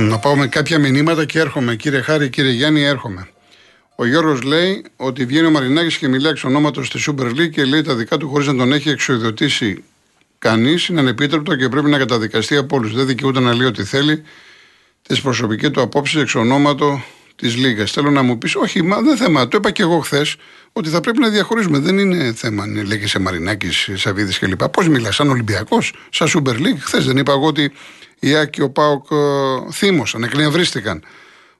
[0.00, 1.74] Λοιπόν, να πάω με κάποια μηνύματα και έρχομαι.
[1.74, 3.28] Κύριε Χάρη, κύριε Γιάννη, έρχομαι.
[3.94, 7.64] Ο Γιώργος λέει ότι βγαίνει ο Μαρινάκης και μιλάει εξ ονόματος στη Super League και
[7.64, 9.84] λέει τα δικά του χωρίς να τον έχει εξοδοτήσει
[10.38, 10.86] κανείς.
[10.86, 12.94] Είναι ανεπίτρεπτο και πρέπει να καταδικαστεί από όλους.
[12.94, 14.22] Δεν δικαιούται να λέει ό,τι θέλει
[15.02, 17.02] τις προσωπικές του απόψεις εξ ονόματο
[17.36, 17.90] της Λίγας.
[17.90, 19.48] Θέλω να μου πεις, Όχι, μα δεν θέμα.
[19.48, 20.36] Το είπα και εγώ χθες
[20.72, 21.78] ότι θα πρέπει να διαχωρίζουμε.
[21.78, 24.68] Δεν είναι θέμα αν λέγεσαι Μαρινάκης, Σαββίδης κλπ.
[24.68, 26.78] Πώς μιλάς, σαν Ολυμπιακός, σαν Super League.
[26.78, 27.72] Χθες δεν είπα εγώ ότι
[28.20, 29.16] η Άκη και ο Πάοκ ε,
[29.72, 31.04] θύμωσαν, εκνευρίστηκαν.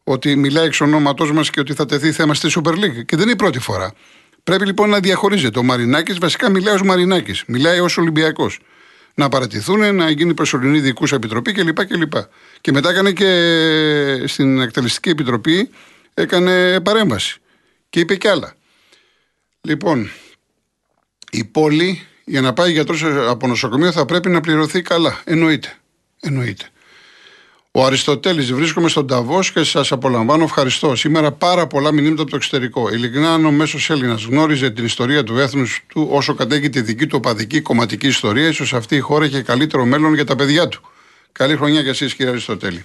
[0.04, 3.04] Ότι μιλάει εξ ονόματός μας και ότι θα τεθεί θέμα στη Super League.
[3.06, 3.92] Και δεν είναι η πρώτη φορά.
[4.44, 5.58] Πρέπει λοιπόν να διαχωρίζεται.
[5.58, 7.42] Ο Μαρινάκης βασικά μιλάει ως Μαρινάκης.
[7.46, 8.58] Μιλάει ως Ολυμπιακός.
[9.14, 11.86] Να παρατηθούν, να γίνει προσωρινή δικούσα επιτροπή κλπ.
[11.86, 12.12] κλπ.
[12.60, 15.70] Και μετά έκανε και στην εκτελεστική επιτροπή
[16.14, 17.38] έκανε παρέμβαση.
[17.90, 18.54] Και είπε κι άλλα.
[19.60, 20.10] Λοιπόν,
[21.30, 25.20] η πόλη για να πάει γιατρός από νοσοκομείο θα πρέπει να πληρωθεί καλά.
[25.24, 25.79] Εννοείται.
[26.20, 26.64] Εννοείται.
[27.72, 30.44] Ο Αριστοτέλης, βρίσκομαι στον Ταβός και σας απολαμβάνω.
[30.44, 30.96] Ευχαριστώ.
[30.96, 32.88] Σήμερα πάρα πολλά μηνύματα από το εξωτερικό.
[32.92, 37.06] Ειλικρινά, αν ο μέσος Έλληνας γνώριζε την ιστορία του έθνους του όσο κατέχει τη δική
[37.06, 40.80] του οπαδική κομματική ιστορία, ίσως αυτή η χώρα έχει καλύτερο μέλλον για τα παιδιά του.
[41.32, 42.84] Καλή χρονιά για εσείς, κύριε Αριστοτέλη.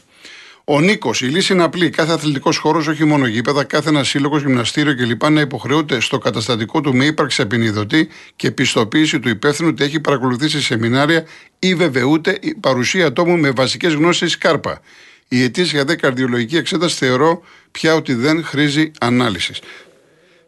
[0.67, 1.89] Ο Νίκος, η λύση είναι απλή.
[1.89, 5.29] Κάθε αθλητικός χώρος, όχι μόνο γήπεδα, κάθε ένας σύλλογος, γυμναστήριο κλπ.
[5.29, 10.61] να υποχρεούται στο καταστατικό του με ύπαρξη επινδυτή και πιστοποίηση του υπεύθυνου ότι έχει παρακολουθήσει
[10.61, 11.25] σεμινάρια
[11.59, 14.81] ή βεβαιούται η παρουσία ατόμου με βασικές γνώσεις κάρπα.
[15.27, 19.59] Η αιτήσια δε καρδιολογική εξέταση θεωρώ πια ότι δεν χρήζει ανάλυσης.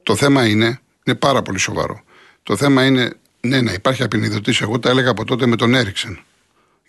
[0.04, 2.04] Το θέμα είναι, είναι πάρα πολύ σοβαρό.
[2.44, 4.54] Το θέμα είναι, ναι, να υπάρχει απεινιδωτή.
[4.62, 6.20] Εγώ τα έλεγα από τότε με τον Έριξεν.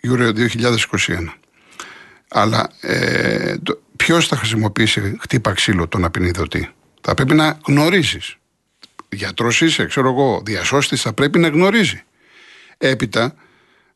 [0.01, 1.33] Ιούριο 2021.
[2.29, 3.55] Αλλά ε,
[3.95, 6.69] ποιος θα χρησιμοποιήσει χτύπα ξύλο τον απεινιδωτή;
[7.01, 8.35] Θα πρέπει να γνωρίζεις.
[9.09, 12.03] Γιατρός είσαι, ξέρω εγώ, διασώστης θα πρέπει να γνωρίζει.
[12.77, 13.35] Έπειτα,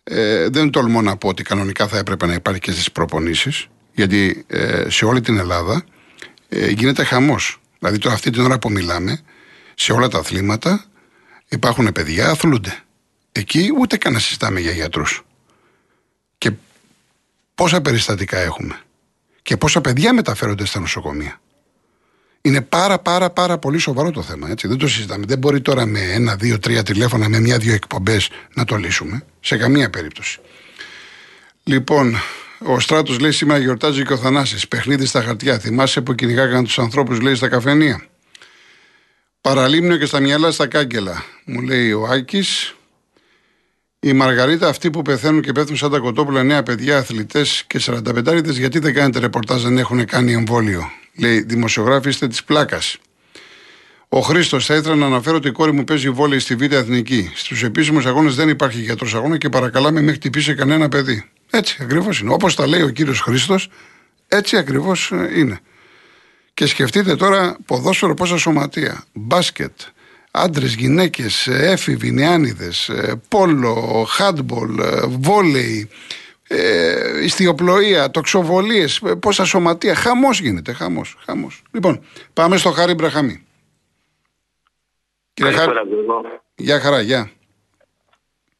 [0.03, 4.43] ε, δεν τολμώ να πω ότι κανονικά θα έπρεπε να υπάρχει και στις προπονήσεις, γιατί
[4.47, 5.83] ε, σε όλη την Ελλάδα
[6.49, 7.61] ε, γίνεται χαμός.
[7.79, 9.19] Δηλαδή, τώρα αυτή την ώρα που μιλάμε,
[9.75, 10.85] σε όλα τα αθλήματα
[11.49, 12.77] υπάρχουν παιδιά, αθλούνται.
[13.31, 15.25] Εκεί ούτε καν να συζητάμε για γιατρούς.
[17.55, 18.79] Και πόσα περιστατικά έχουμε
[19.41, 21.41] και πόσα παιδιά μεταφέρονται στα νοσοκομεία.
[22.41, 24.49] Είναι πάρα πάρα πάρα πολύ σοβαρό το θέμα.
[24.49, 24.67] Έτσι.
[24.67, 25.25] Δεν το συζητάμε.
[25.27, 29.25] Δεν μπορεί τώρα με ένα, δύο, τρία τηλέφωνα, με μια-δύο εκπομπές να το λύσουμε.
[29.39, 30.39] Σε καμία περίπτωση.
[31.63, 32.15] Λοιπόν,
[32.59, 34.67] ο Στράτος λέει σήμερα γιορτάζει και ο Θανάσης.
[34.67, 35.59] Παιχνίδι στα χαρτιά.
[35.59, 38.05] Θυμάσαι που κυνηγάγαν τους ανθρώπους, λέει στα καφενεία.
[39.41, 41.23] Παραλίμνιο και στα μυαλά στα κάγκελα.
[41.45, 42.75] Μου λέει ο Άκης.
[44.05, 48.43] Η Μαργαρίτα, αυτοί που πεθαίνουν και πέφτουν σαν τα κοτόπουλα νέα παιδιά, αθλητές και 45
[48.43, 50.91] γιατί δεν κάνετε ρεπορτάζ, δεν έχουν κάνει εμβόλιο.
[51.15, 52.97] Λέει, δημοσιογράφοι είστε της πλάκας.
[54.09, 57.31] Ο Χρήστος, θα ήθελα να αναφέρω ότι η κόρη μου παίζει βόλεϊ στη Β' Εθνική.
[57.35, 61.29] Στους επίσημους αγώνες δεν υπάρχει γιατρός αγώνα και παρακαλάμε μην χτυπήσει κανένα παιδί.
[61.49, 62.33] Έτσι ακριβώς είναι.
[62.33, 63.69] Όπως τα λέει ο κύριος Χρήστος,
[64.27, 65.59] έτσι ακριβώς ε, είναι.
[66.53, 69.03] Και σκεφτείτε τώρα ποδόσφαιρο πόσα σωματεία.
[69.13, 69.71] Μπάσκετ,
[70.35, 75.89] άντρες, γυναίκες, έφηβοι, νεάνιδες, ε, πόλο, χάντμπολ, ε, βόλεϊ,
[76.47, 79.95] ε, ιστιοπλοεία, τοξοβολίες, πόσα σωματεία.
[79.95, 81.15] Χαμός γίνεται, χαμός.
[81.25, 81.61] Χαμός.
[81.71, 83.45] Λοιπόν, πάμε στο Χάρη Μπραχαμή.
[85.33, 85.71] Κύριε Χάρη.
[86.55, 87.31] Γεια χαρά, γεια.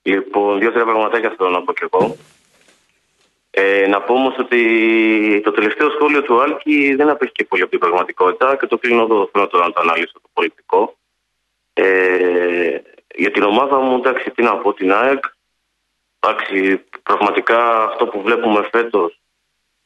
[0.02, 2.18] Λοιπόν, δύο-τρία πραγματάκια θέλω να πω και εγώ.
[3.52, 4.62] Ε, να πω όμως ότι
[5.44, 9.04] το τελευταίο σχόλιο του Άλκη δεν απέχει και πολύ από την πραγματικότητα και το κλείνω
[9.04, 9.30] εδώ.
[9.32, 10.98] Θέλω τώρα να το αναλύσω το πολιτικό.
[11.74, 12.78] Ε,
[13.16, 15.24] για την ομάδα μου, εντάξει, τι να πω, την ΑΕΚ.
[16.20, 19.20] Εντάξει, πραγματικά αυτό που βλέπουμε φέτος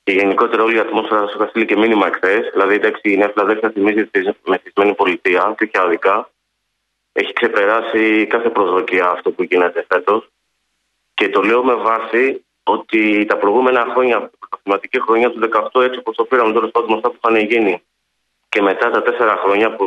[0.04, 2.50] και γενικότερα όλη η ατμόσφαιρα σου στείλει και μήνυμα εχθές.
[2.52, 6.30] Δηλαδή, εντάξει, η Νέα Φιλαδέλφια θυμίζει τη μεθυσμένη πολιτεία και όχι άδικα.
[7.12, 10.30] Έχει ξεπεράσει κάθε προσδοκία αυτό που γίνεται φέτος.
[11.14, 14.20] Και το λέω με βάση ότι τα προηγούμενα χρόνια,
[14.50, 15.40] τα θεματική χρονιά του
[15.74, 17.84] 18, έτσι όπως το πήραμε τώρα πάντων αυτά που είχαν γίνει
[18.50, 19.86] και μετά τα τέσσερα χρόνια που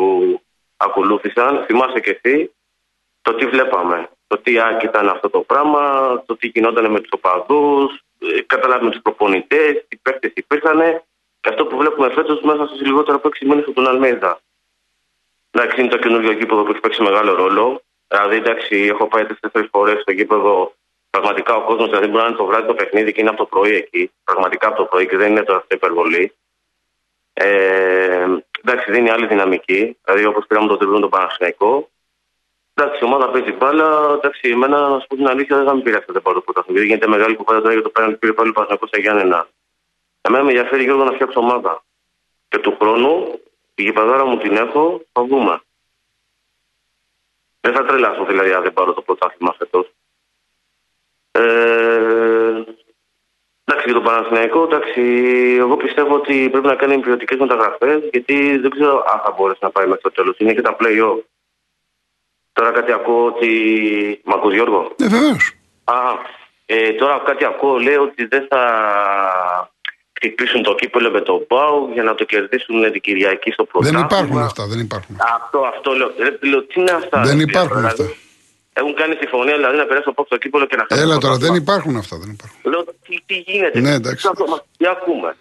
[0.81, 2.53] ακολούθησαν, θυμάσαι και εσύ,
[3.23, 4.09] το τι βλέπαμε.
[4.27, 5.83] Το τι άκη ήταν αυτό το πράγμα,
[6.27, 10.79] το τι γινόταν με τους οπαδούς, ε, καταλάβουμε τους προπονητές, τι παίχτε υπήρχαν.
[11.41, 14.41] Και αυτό που βλέπουμε φέτος μέσα στους λιγότερο από 6 μήνες από τον Αλμέιδα.
[15.51, 17.83] Εντάξει, είναι το καινούργιο γήπεδο που έχει παίξει μεγάλο ρόλο.
[18.09, 20.75] Δηλαδή, εντάξει, έχω πάει τρει-τέσσερι φορές στο γήπεδο.
[21.11, 23.45] Πραγματικά ο κόσμος δηλαδή μπορεί να είναι το βράδυ το παιχνίδι και είναι από το
[23.45, 24.13] πρωί εκεί.
[24.25, 26.33] Πραγματικά από το πρωί και δεν είναι τώρα αυτή υπερβολή.
[27.33, 28.27] Ε,
[28.65, 29.97] εντάξει, δίνει άλλη δυναμική.
[30.05, 31.91] Δηλαδή, όπως πήραμε το τριπλό τον Παναθηναϊκό.
[32.75, 34.15] Εντάξει, η ομάδα παίζει μπάλα.
[34.17, 36.81] Εντάξει, εμένα να σου πω την αλήθεια δεν θα με πειράξει το πρώτο πρωτάθλημα.
[36.81, 39.49] Γίνεται μεγάλη κουβέντα τώρα για το πέραν πήρε πάλι ο Παναθηναϊκός στα Γιάννενα.
[40.21, 41.85] Εμένα με ενδιαφέρει Γιώργο να φτιάξω ομάδα.
[42.49, 43.41] Και του χρόνου
[43.75, 45.61] η γηπεδάρα μου την έχω, θα δούμε.
[47.61, 49.93] Δεν θα τρελάσω δηλαδή αν δεν πάρω το πρωτάθλημα φέτος.
[51.33, 52.65] Ε,
[53.81, 55.03] Εντάξει, για τον Παναθηναϊκό, εντάξει,
[55.59, 59.71] εγώ πιστεύω ότι πρέπει να κάνει ποιοτικές μεταγραφές, γιατί δεν ξέρω αν θα μπορέσει να
[59.71, 60.35] πάει μέχρι το τέλος.
[60.39, 61.21] Είναι και τα play-off.
[62.53, 63.51] Τώρα κάτι ακούω ότι.
[64.25, 64.95] Μ' ακούς, Γιώργο.
[64.99, 65.53] Ε, βεβαίως.
[65.85, 65.95] Α,
[66.67, 68.61] ε, τώρα κάτι ακούω, λέει ότι δεν θα
[70.13, 74.07] χτυπήσουν το κύπελο με τον Πάου για να το κερδίσουν την Κυριακή στο Δεν πρωτάθλημα.
[74.07, 74.67] υπάρχουν αυτά.
[74.67, 75.17] Δεν υπάρχουν.
[75.35, 76.13] Αυτό, αυτό λέω.
[76.19, 77.21] Ρε, λέω, τι είναι αυτά.
[77.21, 78.03] Δεν ρε, υπάρχουν δηλαδή.
[78.03, 78.15] αυτά.
[78.73, 81.21] Έχουν κάνει συμφωνία δηλαδή να περάσει το Πάου στο κύπελο και να χάσει Έλα το
[81.21, 81.73] τώρα, δεν πρωτάθλημα.
[81.75, 82.17] υπάρχουν αυτά.
[82.23, 82.59] Δεν υπάρχουν.
[82.71, 84.23] Λέω, τι, τι γίνεται; Ναι, εντάξει.
[84.27, 85.37] Τι ακούμε, Τι ακούμε;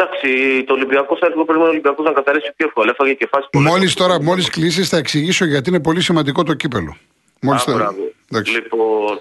[0.00, 0.28] Εντάξει,
[0.66, 2.90] το Ολυμπιακό θα έρθει, πρέπει ο Ολυμπιακός να καταρρεύσει πιο εύκολα.
[2.90, 3.70] Έφαγε και φάση πολλές.
[3.70, 6.96] Μόλις τώρα, μόλις κλείσει, θα εξηγήσω γιατί είναι πολύ σημαντικό το κύπελο.
[7.40, 7.72] Μόλις Α, θα.
[7.76, 8.02] μπράβο.
[8.30, 8.52] Εντάξει.
[8.52, 9.20] Λοιπόν,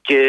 [0.00, 0.20] και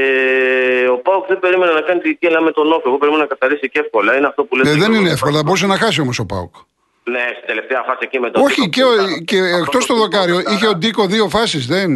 [0.92, 2.84] ο Πάουκ δεν περίμενε να κάνει τη δικαίωμα με τον Όφη.
[2.88, 4.18] Εγώ περίμενα να καθαρίσει και εύκολα.
[4.18, 4.70] Είναι αυτό που λέτε.
[4.70, 6.56] Ε, δεν είναι εύκολο, θα μπορούσε να χάσει όμως ο Πάουκ.
[7.04, 9.58] Ναι, στην τελευταία φάση εκεί με τον Όχι, Ντίκο και, που ο- ήταν- και αυτό
[9.58, 11.68] εκτός το δοκάριο, τύπο είχε ο Ντίκο δύο φάσεις.
[11.68, 11.92] Δεν.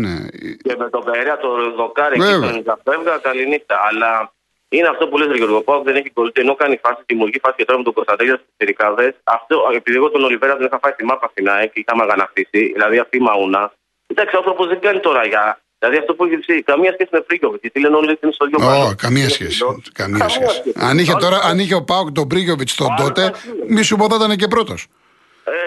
[0.64, 2.50] Και με τον Περέα το δοκάρι εκεί Βέβαια.
[2.50, 3.76] στον Καφεύγα, καληνύχτα.
[3.90, 4.32] Αλλά
[4.70, 6.34] είναι αυτό που λες ρε Γιώργο Πάουκ δεν έχει κολλήσει.
[6.40, 9.16] Ενώ κάνει φάση, δημιουργεί φάση και τώρα με τον Κωνσταντέλια στις Τερικάδε.
[9.24, 12.72] Αυτό, επειδή εγώ τον Ολιβέρα τον είχα φάει στη μάπα στην ΑΕΚ και είχαμε αγανακτήσει,
[12.76, 13.74] δηλαδή αυτή η μαούνα.
[14.08, 15.60] Κοιτάξτε, ο άνθρωπος δεν κάνει τώρα για.
[15.84, 17.62] Δηλαδή αυτό που έχεις δει, καμία σχέση με Φρίγκοβιτ.
[17.62, 18.96] Γιατί λένε όλοι ότι είναι στο ίδιο Ω, πάνω.
[18.98, 19.52] καμία Είναι σχέση.
[19.58, 19.82] φιλό.
[19.94, 20.62] Καμία σχέση.
[20.76, 23.66] Αν είχε, τώρα, αν είχε ο Πάουκ τον Μπρίγκοβιτ τον Άλλο τότε, θα είναι.
[23.74, 24.88] μη σου πω θα ήταν και πρώτος.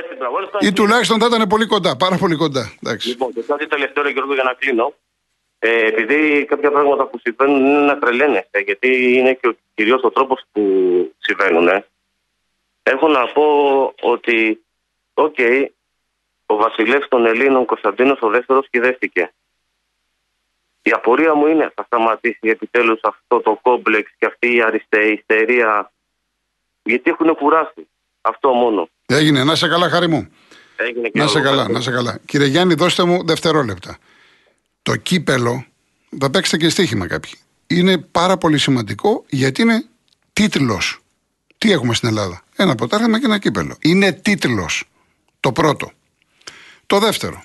[0.00, 2.72] Έτσι, μπράβο, όλες Ή ήταν- τουλάχιστον θα ήταν πολύ κοντά, πάρα πολύ κοντά.
[2.82, 3.08] Εντάξει.
[3.08, 4.94] Λοιπόν, και κάτι τελευταίο, ρε Γιώργο, για να κλείνω.
[5.58, 10.42] Ε, επειδή κάποια πράγματα που συμβαίνουν είναι να τρελαίνεστε, γιατί είναι και κυρίως ο τρόπος
[10.52, 10.62] που
[11.18, 11.68] συμβαίνουν.
[11.68, 11.84] ε.
[12.82, 13.44] Έχω να πω
[14.00, 14.64] ότι,
[15.14, 15.36] οκ,
[16.46, 19.32] ο βασιλεύς των Ελλήνων Κωνσταντίνος ο δεύτερος κυδεύτηκε.
[20.88, 25.92] Η απορία μου είναι, θα σταματήσει επιτέλους αυτό το κόμπλεξ και αυτή η αριστερή ιστερία,
[26.82, 27.86] γιατί έχουν κουράσει.
[28.20, 28.88] Αυτό μόνο.
[29.06, 30.28] Έγινε, να σε καλά, χάρη μου.
[30.76, 31.48] Έγινε και Να σε άλλο.
[31.48, 32.18] καλά, να σε καλά.
[32.24, 33.98] Κύριε Γιάννη, δώστε μου δευτερόλεπτα.
[34.82, 35.64] Το κύπελο,
[36.20, 37.32] θα παίξετε και στοίχημα κάποιοι.
[37.66, 39.84] Είναι πάρα πολύ σημαντικό γιατί είναι
[40.32, 40.98] τίτλος.
[41.58, 43.76] Τι έχουμε στην Ελλάδα, Ένα ποτάρεμα και ένα κύπελο.
[43.80, 44.84] Είναι τίτλος.
[45.40, 45.90] Το πρώτο.
[46.86, 47.42] Το δεύτερο.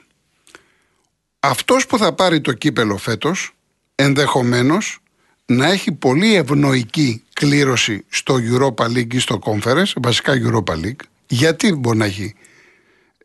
[1.43, 3.55] Αυτός που θα πάρει το κύπελο φέτος,
[3.95, 4.99] ενδεχομένως
[5.45, 11.01] να έχει πολύ ευνοϊκή κλήρωση στο Europa League ή στο Conference, βασικά Europa League.
[11.27, 12.35] Γιατί μπορεί να έχει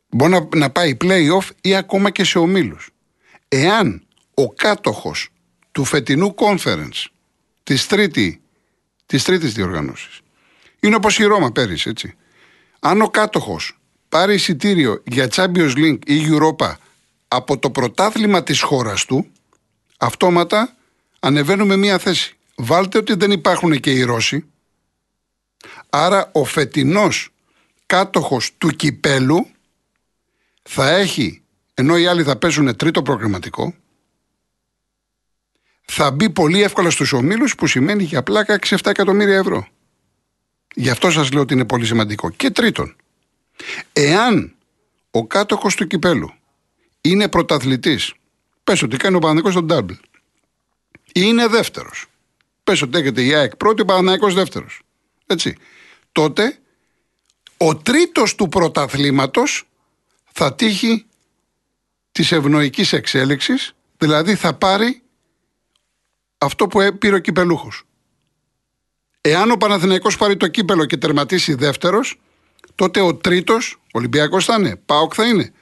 [0.08, 2.90] Μπορεί να, να πάει play-off ή ακόμα και σε ομίλους.
[3.48, 4.02] Εάν
[4.34, 5.28] ο κάτοχος
[5.72, 7.04] του φετινού conference
[7.62, 8.40] της, τρίτη,
[9.06, 10.20] της τρίτης διοργανώσης
[10.80, 12.14] είναι όπως η Ρώμα πέρυσι, έτσι.
[12.80, 13.78] Αν ο κάτοχος
[14.08, 16.72] πάρει εισιτήριο για Champions League ή Europa
[17.28, 19.26] από το πρωτάθλημα της χώρας του,
[19.98, 20.76] αυτόματα
[21.20, 22.36] ανεβαίνουμε μία θέση.
[22.56, 24.44] Βάλτε ότι δεν υπάρχουν και οι Ρώσοι.
[25.90, 27.30] Άρα ο φετινός
[27.86, 29.46] κάτοχος του κυπέλου
[30.62, 31.42] θα έχει,
[31.74, 33.74] ενώ οι άλλοι θα παίζουν τρίτο προγραμματικό,
[35.84, 39.66] θα μπει πολύ εύκολα στους ομίλους που σημαίνει για πλάκα 6-7 εκατομμύρια ευρώ.
[40.74, 42.30] Γι' αυτό σας λέω ότι είναι πολύ σημαντικό.
[42.30, 42.96] Και τρίτον,
[43.92, 44.54] εάν
[45.10, 46.32] ο κάτοχος του κυπέλου
[47.10, 48.14] είναι πρωταθλητής,
[48.64, 49.98] πες ότι κάνει ο Παναθηναϊκός τον double,
[51.06, 52.06] ή είναι δεύτερος,
[52.64, 54.82] πες ότι έχετε η ΑΕΚ πρώτη, ο Παναθηναϊκός δεύτερος,
[55.26, 55.56] έτσι,
[56.12, 56.58] τότε
[57.56, 59.68] ο τρίτος του πρωταθλήματος
[60.32, 61.06] θα τύχει
[62.12, 65.02] της ευνοϊκής εξέλιξης, δηλαδή θα πάρει
[66.38, 67.82] αυτό που ε- πήρε ο κυπελούχος.
[69.20, 72.20] Εάν ο Παναθηναϊκός πάρει το κύπελο και τερματίσει δεύτερος,
[72.74, 75.52] τότε ο τρίτος, Ολυμπιακός θα είναι, ΠΑΟΚ θα είναι,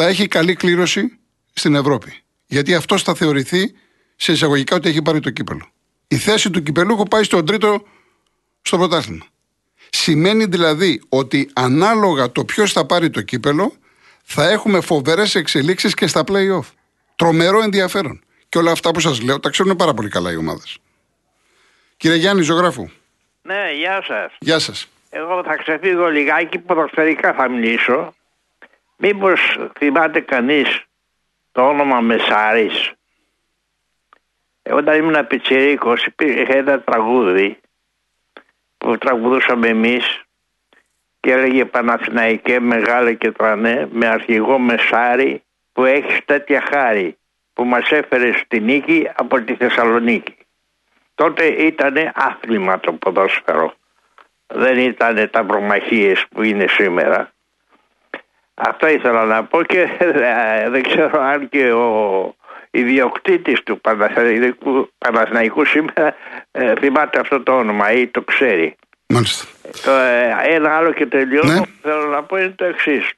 [0.00, 1.18] θα έχει καλή κλήρωση
[1.52, 2.12] στην Ευρώπη.
[2.46, 3.72] Γιατί αυτός θα θεωρηθεί
[4.16, 5.68] σε εισαγωγικά ότι έχει πάρει το κύπελο.
[6.08, 7.82] Η θέση του κυπελούχου πάει στον τρίτο
[8.62, 9.24] στο πρωτάθλημα.
[9.90, 13.72] Σημαίνει δηλαδή ότι ανάλογα το ποιος θα πάρει το κύπελο,
[14.24, 16.66] θα έχουμε φοβερές εξελίξεις και στα play-off.
[17.16, 18.22] Τρομερό ενδιαφέρον.
[18.48, 20.78] Και όλα αυτά που σας λέω τα ξέρουν πάρα πολύ καλά οι ομάδες.
[21.96, 22.88] Κύριε Γιάννη Ζωγράφου,
[23.42, 24.32] Ναι, γεια σας.
[24.38, 24.88] γεια σας.
[25.10, 28.12] Εγώ θα ξεφύγω λιγάκι, ποδοσφαιρικά θα μιλήσω.
[29.00, 30.84] Μήπως θυμάται κανείς
[31.52, 32.92] το όνομα Μεσάρης;
[34.62, 37.60] Ε, Όταν ήμουν πιτσιρίκος υπήρχε ένα τραγούδι
[38.78, 40.22] που τραγουδούσαμε εμείς
[41.20, 47.16] και έλεγε Παναθηναϊκέ μεγάλε και τρανέ με αρχηγό Μεσάρη που έχεις τέτοια χάρη
[47.52, 50.36] που μας έφερες στη νίκη από τη Θεσσαλονίκη.
[51.14, 53.74] Τότε ήταν άθλημα το ποδόσφαιρο.
[54.46, 57.32] Δεν ήταν τα προμαχίες που είναι σήμερα.
[58.60, 62.34] Αυτό ήθελα να πω και ε, δεν ξέρω αν και ο
[62.70, 66.14] ιδιοκτήτης του Παναθηναϊκού, Παναθηναϊκού σήμερα
[66.50, 68.74] ε, θυμάται αυτό το όνομα ή το ξέρει.
[69.08, 69.46] Μάλιστα.
[69.84, 71.60] Το, ε, ένα άλλο και τελειώνω Ναι.
[71.82, 73.12] θέλω να πω είναι το εξής.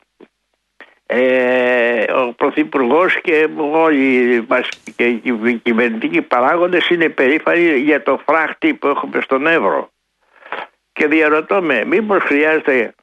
[1.07, 8.75] ε, ο Πρωθυπουργός και όλοι μας και οι κυβερνητικοί παράγοντες είναι περήφανοι για το φράχτη
[8.75, 9.91] που έχουμε στον Εύρο.
[10.93, 12.95] Και διαρωτώ με, μήπως χρειάζεται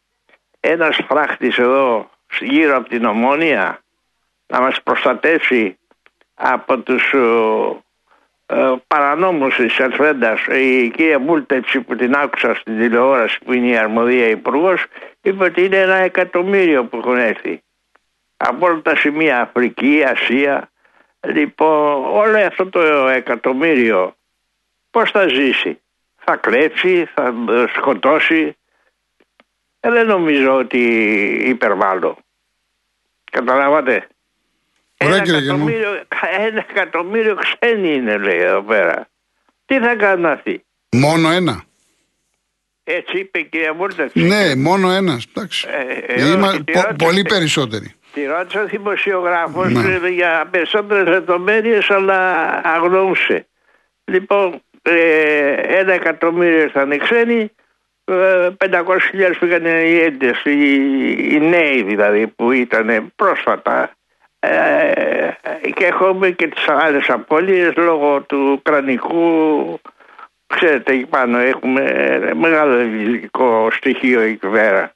[0.60, 3.82] ένας φράχτης εδώ γύρω από την Ομόνια
[4.48, 5.78] να μας προστατεύσει
[6.34, 7.14] από τους
[8.50, 13.78] ε, παρανόμους της Ερφέντας η κυρία Μούλτετσι που την άκουσα στην τηλεόραση που είναι η
[13.78, 14.86] αρμοδία υπουργός,
[15.22, 17.62] είπε ότι είναι ένα εκατομμύριο που έχουν έρθει.
[18.38, 20.70] Από όλα τα σημεία Αφρική, Ασία.
[21.28, 24.16] Λοιπόν όλο αυτό το εκατομμύριο
[24.92, 25.82] πώς θα ζήσει;
[26.16, 27.34] Θα κλέψει, θα
[27.76, 28.52] σκοτώσει ε,
[29.92, 30.80] δεν νομίζω ότι
[31.48, 32.18] υπερβάλλω
[33.32, 34.08] καταλάβατε;
[35.04, 35.90] Ωραία, ένα, κύριε εκατομμύριο,
[36.40, 39.08] ένα εκατομμύριο ξένοι είναι λέει εδώ πέρα.
[39.66, 40.66] Τι θα κάνουν αυτοί;
[40.96, 41.62] Μόνο ένα.
[42.84, 44.12] Έτσι είπε η κυρία Μούρτας.
[44.14, 45.20] Ναι, μόνο ένα.
[45.36, 45.68] Εντάξει.
[45.72, 47.06] Ε, ε, Είμα- όχι, τη πο- ρώτησα.
[47.06, 47.92] πολύ περισσότεροι.
[48.14, 50.10] Τη ρώτησε ο δημοσιογράφος Ναι.
[50.10, 53.48] για περισσότερες λεπτομέρειες, αλλά αγνοούσε.
[54.06, 57.57] Λοιπόν, ε, ένα εκατομμύριο ήρθαν οι ξένοι, ε,
[58.08, 60.74] 500.000 πήγαν οι έντες, οι,
[61.32, 63.92] οι νέοι δηλαδή που ήταν πρόσφατα.
[64.40, 65.32] Ε,
[65.76, 69.80] και έχουμε και τις άλλες απώλειες λόγω του κρανικού
[70.48, 71.84] ξέρετε εκεί πάνω έχουμε
[72.36, 74.92] μεγάλο ελληνικό στοιχείο εκεί πέρα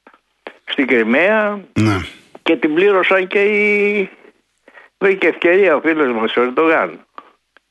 [0.64, 1.96] στην Κρυμαία Ναι.
[2.42, 4.10] και την πλήρωσαν και οι...
[4.98, 7.06] βρήκε ευκαιρία ο φίλος μας ο Ερντογάν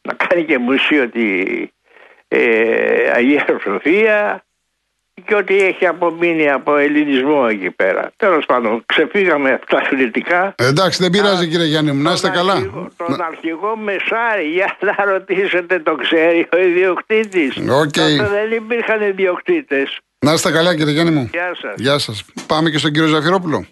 [0.02, 1.44] να κάνει και μουσείο τη
[2.28, 4.44] ε, Αγία Σοφία
[5.26, 8.12] και ό,τι έχει απομείνει από ελληνισμό εκεί πέρα.
[8.18, 10.56] Τέλος πάντων, ξεφύγαμε από τα αθλητικά.
[10.58, 12.52] Εντάξει, δεν πειράζει κύριε Γιάννη μου, να είστε Τον καλά.
[12.54, 17.56] αρχηγό- Τον αρχηγό Μεσάρη, για να ρωτήσετε, το ξέρει ο ιδιοκτήτης.
[17.58, 17.92] Οκ.
[17.92, 19.98] Τότε δεν υπήρχαν ιδιοκτήτες.
[20.26, 21.30] Να είστε καλά κύριε Γιάννη μου.
[21.32, 21.74] Γεια σας.
[21.78, 22.26] Γεια σας.
[22.48, 23.66] Πάμε και στον κύριο Ζαφυρόπουλο.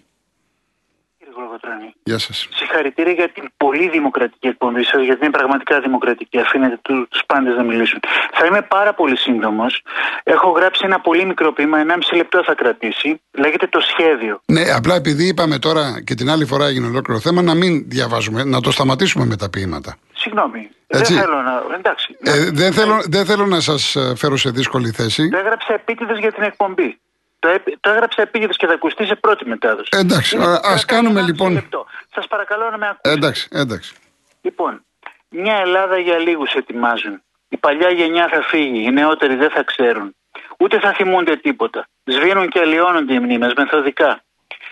[1.60, 2.48] Κύριε Γολγοτρώνη, Γεια σας.
[2.54, 6.38] συγχαρητήρια για την πολύ δημοκρατική εκπομπή σας, γιατί είναι πραγματικά δημοκρατική.
[6.38, 8.00] Αφήνετε τους πάντες να μιλήσουν.
[8.32, 9.82] Θα είμαι πάρα πολύ σύντομος.
[10.22, 13.20] Έχω γράψει ένα πολύ μικρό ποίημα, 1,5 λεπτό θα κρατήσει.
[13.30, 14.40] Λέγεται Το Σχέδιο.
[14.46, 18.44] Ναι, απλά επειδή είπαμε τώρα και την άλλη φορά έγινε ολόκληρο θέμα, να μην διαβάζουμε,
[18.44, 19.96] να το σταματήσουμε με τα ποίήματα.
[20.14, 20.68] Συγγνώμη.
[20.86, 21.14] Έτσι.
[21.14, 21.74] Δεν θέλω να.
[21.74, 22.16] Εντάξει.
[22.22, 25.28] Ε, δεν, θέλω, δεν θέλω να σας ε, φέρω σε δύσκολη θέση.
[25.28, 26.98] Το έγραψα επίτηδες για την εκπομπή.
[27.40, 29.88] Το, έ- το έγραψα επίτηδε και θα ακουστεί σε πρώτη μετάδοση.
[29.90, 31.68] Εντάξει, α- ας κάνουμε, λοιπόν-
[32.14, 33.10] Σας παρακαλώ να με ακούσετε.
[33.10, 33.94] Εντάξει, εντάξει.
[34.42, 34.84] Λοιπόν,
[35.28, 37.22] μια Ελλάδα για λίγους ετοιμάζουν.
[37.48, 40.14] Η παλιά γενιά θα φύγει, οι νεότεροι δεν θα ξέρουν.
[40.58, 41.86] Ούτε θα θυμούνται τίποτα.
[42.04, 44.22] Σβήνουν και αλλοιώνονται οι μνήμες μεθοδικά.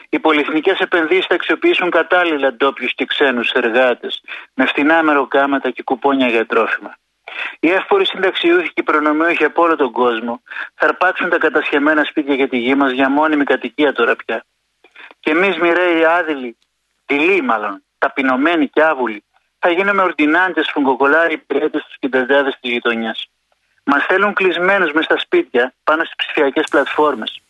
[0.09, 4.23] Οι πολυεθνικές επενδύσεις θα αξιοποιήσουν κατάλληλα ντόπιους και ξένους εργάτες,
[4.55, 6.95] με φτηνά μεροκάματα και κουπόνια για τρόφιμα.
[7.61, 10.43] Οι εύποροι συνταξιούχοι και οι προνομιούχοι από όλο τον κόσμο
[10.75, 14.45] θα αρπάξουν τα κατασχεμένα σπίτια για τη γη μας για μόνιμη κατοικία τώρα πια.
[15.21, 16.57] Και εμείς μοιραίοι άδειλοι,
[17.07, 19.23] δειλοί μάλλον, ταπεινωμένοι και άβουλοι,
[19.59, 23.31] θα γίνουμε ορτινάντζε, φουγκοκολάροι, υπηρέτες στους κεντρετάδε της γειτονιάς.
[23.85, 27.41] Μας θέλουν κλεισμένους μες στα σπίτια πάνω στις ψηφιακές πλατφόρμες.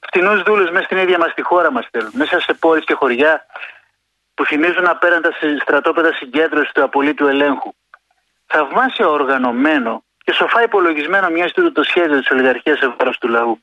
[0.00, 3.46] Φτηνούς δούλους μέσα στην ίδια μας τη χώρα μας θέλουν, μέσα σε πόλεις και χωριά
[4.34, 7.72] που θυμίζουν απέραντα σε στρατόπεδα συγκέντρωσης του απολύτου ελέγχου.
[8.46, 13.60] Θαυμάσια οργανωμένο και σοφά υπολογισμένο μοιάζει τούτο το σχέδιο της ολιγαρχίας σε βάρος του λαού.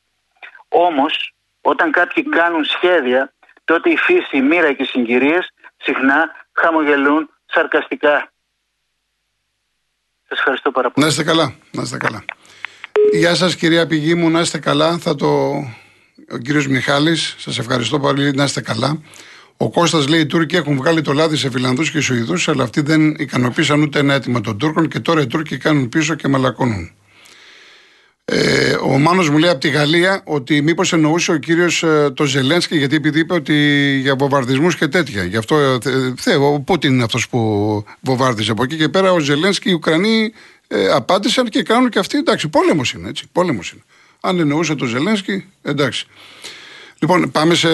[0.68, 7.30] Όμως, όταν κάποιοι κάνουν σχέδια, τότε η φύση, η μοίρα και οι συγκυρίες συχνά χαμογελούν
[7.46, 8.32] σαρκαστικά.
[10.28, 11.06] Σας ευχαριστώ πάρα πολύ.
[11.06, 12.26] Να είστε καλά, να είστε καλά.
[13.12, 14.98] Γεια σας κυρία πηγή μου, να είστε καλά.
[14.98, 15.28] Θα το...
[16.32, 19.02] Ο κύριος Μιχάλης, σας ευχαριστώ πολύ, να είστε καλά.
[19.58, 22.82] Ο Κώστας λέει: Οι Τούρκοι έχουν βγάλει το λάδι σε Φιλανδούς και Σουηδούς, αλλά αυτοί
[22.82, 26.92] δεν ικανοποίησαν ούτε ένα αίτημα των Τούρκων και τώρα οι Τούρκοι κάνουν πίσω και μαλακώνουν.
[28.26, 32.26] Ε, ο Μάνος μου λέει από τη Γαλλία ότι μήπως εννοούσε ο κύριος ε, το
[32.26, 33.54] Ζελένσκι γιατί επειδή είπε ότι
[34.02, 35.24] για βομβαρδισμούς και τέτοια.
[35.24, 37.40] Γι' αυτό ε, θε- θε, ο Πούτιν είναι αυτός που
[38.00, 40.34] βομβάρδιζε από εκεί και πέρα ο Ζελένσκι οι Ουκρανοί
[40.68, 43.82] ε, απάντησαν και κάνουν και αυτοί εντάξει πόλεμος είναι έτσι πόλεμος είναι.
[44.22, 46.08] Αν εννοούσε το Ζελένσκι εντάξει.
[47.04, 47.70] Λοιπόν πάμε σε,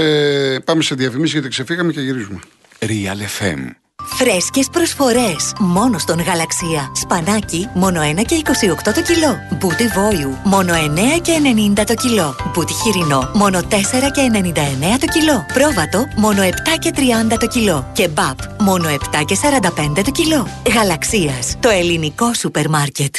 [0.59, 2.39] πάμε σε διαφημίσεις γιατί ξεφύγαμε και γυρίζουμε.
[2.79, 3.59] Real FM.
[4.03, 5.53] Φρέσκες προσφορές.
[5.59, 6.91] Μόνο στον Γαλαξία.
[6.95, 9.37] Σπανάκι, μόνο 1 και 28 το κιλό.
[9.57, 11.31] Μπούτι βόλιου, μόνο 9 και
[11.77, 12.35] 90 το κιλό.
[12.53, 15.45] Μπούτι χοιρινό, μόνο 4 και 99 το κιλό.
[15.53, 17.91] Πρόβατο, μόνο 7 και 30 το κιλό.
[17.93, 20.47] Και μπαπ, μόνο 7 και 45 το κιλό.
[20.73, 23.15] Γαλαξίας, το ελληνικό σούπερ μάρκετ.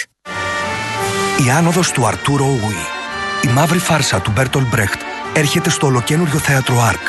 [1.47, 3.51] Η άνοδος του Αρτούρο Ουι.
[3.51, 5.01] Η μαύρη φάρσα του Μπέρτολ Μπρέχτ
[5.41, 7.01] έρχεται στο ολοκένουργιο θέατρο Άρκ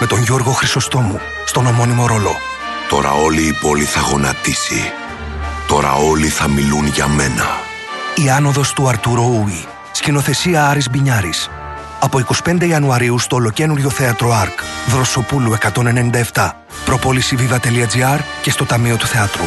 [0.00, 2.36] με τον Γιώργο Χρυσοστόμου στον ομώνυμο ρόλο.
[2.88, 4.92] Τώρα όλη η πόλη θα γονατίσει.
[5.66, 7.44] Τώρα όλοι θα μιλούν για μένα.
[8.14, 9.64] Η άνοδος του Αρτούρο Ουι.
[9.92, 11.50] Σκηνοθεσία Άρης Μπινιάρης.
[12.00, 14.58] Από 25 Ιανουαρίου στο ολοκένουργιο θέατρο Άρκ.
[14.86, 15.52] Δροσοπούλου
[16.32, 16.50] 197.
[16.84, 19.44] Προπόληση viva.gr και στο Ταμείο του Θεάτρου.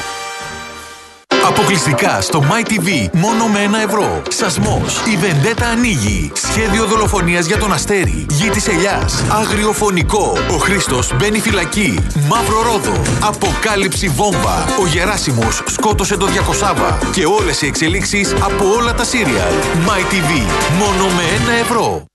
[1.48, 4.22] Αποκλειστικά στο MyTV μόνο με ένα ευρώ.
[4.30, 5.02] Σασμός.
[5.14, 6.32] Η Βεντέτα ανοίγει.
[6.36, 8.26] Σχέδιο δολοφονίας για τον Αστέρι.
[8.30, 9.24] Γη της Ελιάς.
[9.30, 10.38] Αγριοφωνικό.
[10.52, 12.00] Ο Χρήστος μπαίνει φυλακή.
[12.30, 13.02] Μαύρο ρόδο.
[13.24, 14.66] Αποκάλυψη βόμβα.
[14.82, 17.00] Ο Γεράσιμος σκότωσε το Διακοσάβα.
[17.12, 19.54] Και όλες οι εξελίξεις από όλα τα σύριαλ.
[19.86, 20.44] MyTV.
[20.78, 22.06] Μόνο με ένα ευρώ.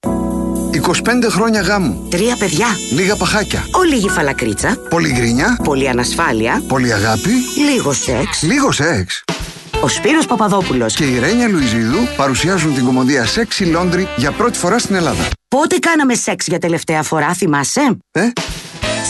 [0.73, 2.07] 25 χρόνια γάμου.
[2.09, 2.67] Τρία παιδιά.
[2.91, 3.63] Λίγα παχάκια.
[3.71, 4.77] Ολίγη φαλακρίτσα.
[4.89, 5.57] Πολύ γκρίνια.
[5.63, 6.63] Πολύ ανασφάλεια.
[6.67, 7.31] Πολύ αγάπη.
[7.69, 8.41] Λίγο σεξ.
[8.41, 9.23] Λίγο σεξ.
[9.83, 14.79] Ο Σπύρος Παπαδόπουλος Και η Ρένια Λουιζίδου παρουσιάζουν την κομμωδία Sexy Laundry για πρώτη φορά
[14.79, 15.27] στην Ελλάδα.
[15.47, 18.21] Πότε κάναμε σεξ για τελευταία φορά, θυμάσαι; Ε,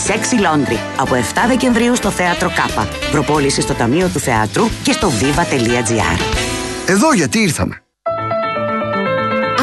[0.06, 0.78] Sexy Laundry.
[0.96, 2.88] Από 7 Δεκεμβρίου στο Θέατρο Κάπα.
[3.10, 6.20] Προπόληση στο Ταμείο του Θεάτρου και στο viva.gr.
[6.86, 7.81] εδώ γιατί ήρθαμε.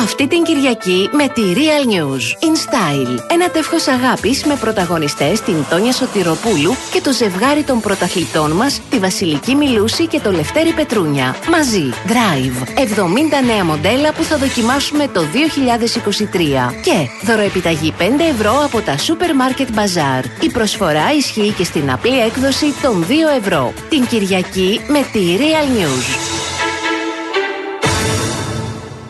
[0.09, 3.23] Αυτή την Κυριακή με τη Real News In Style.
[3.27, 8.99] Ένα τεύχος αγάπης με πρωταγωνιστές την Τόνια Σωτηροπούλου και το ζευγάρι των πρωταθλητών μας, τη
[8.99, 11.35] Βασιλική Μιλούση και το Λευτέρη Πετρούνια.
[11.49, 12.79] Μαζί, Drive.
[12.79, 16.73] 70 νέα μοντέλα που θα δοκιμάσουμε το 2023.
[16.83, 18.01] Και δωροεπιταγή 5
[18.31, 20.43] ευρώ από τα Supermarket Bazaar.
[20.43, 23.73] Η προσφορά ισχύει και στην απλή έκδοση των 2 ευρώ.
[23.89, 26.39] Την Κυριακή με τη Real News.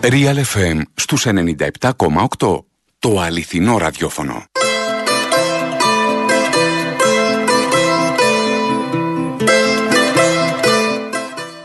[0.02, 2.64] Real FM στους 97,8.
[3.00, 4.46] Το αληθινό ραδιόφωνο.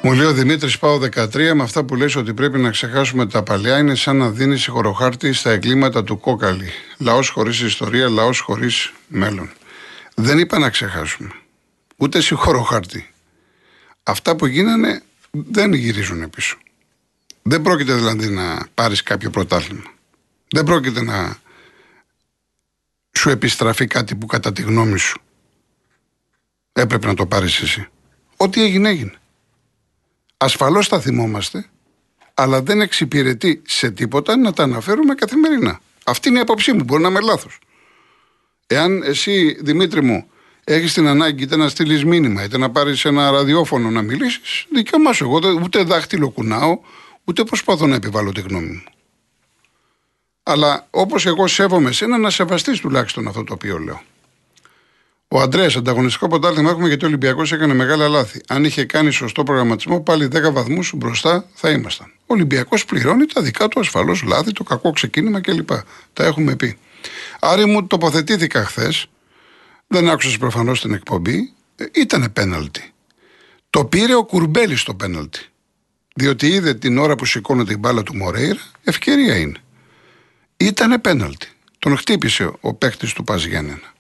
[0.02, 3.42] Μου λέει ο Δημήτρης Πάω 13 με αυτά που λες ότι πρέπει να ξεχάσουμε τα
[3.42, 6.68] παλιά είναι σαν να δίνεις συγχωροχάρτη στα εγκλήματα του κόκαλη.
[6.98, 9.50] Λαός χωρίς ιστορία, λαός χωρίς μέλλον.
[10.14, 11.30] Δεν είπα να ξεχάσουμε.
[11.96, 13.10] Ούτε συγχωροχάρτη.
[14.02, 16.56] Αυτά που γίνανε δεν γυρίζουν πίσω.
[17.46, 19.92] Δεν πρόκειται δηλαδή να πάρεις κάποιο πρωτάθλημα.
[20.48, 21.36] Δεν πρόκειται να
[23.12, 25.20] σου επιστραφεί κάτι που κατά τη γνώμη σου
[26.72, 27.88] έπρεπε να το πάρεις εσύ.
[28.36, 29.12] Ό,τι έγινε έγινε.
[30.36, 31.66] Ασφαλώς θα θυμόμαστε,
[32.34, 35.80] αλλά δεν εξυπηρετεί σε τίποτα να τα αναφέρουμε καθημερινά.
[36.04, 37.58] Αυτή είναι η άποψή μου, μπορεί να είμαι λάθος.
[38.66, 40.26] Εάν εσύ, Δημήτρη μου,
[40.64, 45.12] έχεις την ανάγκη είτε να στείλεις μήνυμα, είτε να πάρεις ένα ραδιόφωνο να μιλήσεις, δικαίωμά
[45.12, 45.24] σου.
[45.24, 46.78] Εγώ δεν- ούτε δάχτυλο κουνάω,
[47.24, 48.82] ούτε προσπαθώ να επιβάλλω τη γνώμη μου.
[50.42, 54.02] Αλλά όπως εγώ σέβομαι εσένα, να σεβαστείς τουλάχιστον αυτό το οποίο λέω.
[55.28, 58.40] Ο Αντρέα, ανταγωνιστικό πρωτάθλημα έχουμε γιατί ο Ολυμπιακός έκανε μεγάλα λάθη.
[58.48, 62.06] Αν είχε κάνει σωστό προγραμματισμό, πάλι 10 βαθμούς μπροστά θα ήμασταν.
[62.06, 65.70] Ο Ολυμπιακός πληρώνει τα δικά του ασφαλώς λάθη, το κακό ξεκίνημα κλπ.
[66.12, 66.78] Τα έχουμε πει.
[67.40, 69.06] Άρη μου τοποθετήθηκα χθες,
[69.86, 72.92] δεν άκουσες προφανώς την εκπομπή, ε, ήτανε πέναλτι.
[73.70, 75.48] Το πήρε ο Κουρμπέλης το πέναλτι.
[76.16, 79.58] Διότι είδε την ώρα που σηκώνεται η μπάλα του Μορέιρα, ευκαιρία είναι.
[80.56, 81.48] Ήτανε πέναλτι.
[81.78, 83.92] Τον χτύπησε ο παίκτης του Πας Γιάννενα.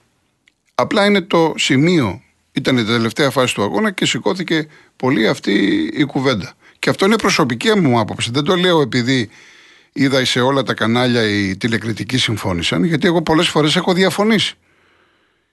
[0.74, 2.22] Απλά είναι το σημείο,
[2.52, 5.52] ήταν η τελευταία φάση του αγώνα και σηκώθηκε πολύ αυτή
[5.94, 6.52] η κουβέντα.
[6.78, 8.30] Και αυτό είναι προσωπική μου άποψη.
[8.32, 9.30] Δεν το λέω επειδή
[9.92, 14.54] είδα σε όλα τα κανάλια οι τηλεκριτικοί συμφώνησαν, γιατί εγώ πολλές φορές έχω διαφωνήσει.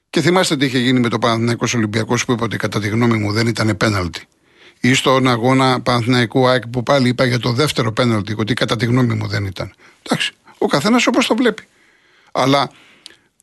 [0.10, 3.18] Και θυμάστε τι είχε γίνει με το Παναθηναϊκός Ολυμπιακός που είπε ότι κατά τη γνώμη
[3.18, 4.22] μου δεν ήταν πέναλτι.
[4.82, 8.86] Ή στον αγώνα Παναθηναϊκού ΑΕΚ που πάλι είπα για το δεύτερο πέναλτι, ότι κατά τη
[8.86, 9.74] γνώμη μου δεν ήταν.
[10.04, 11.64] Εντάξει, ο καθένας όπως το βλέπει.
[12.32, 12.72] Αλλά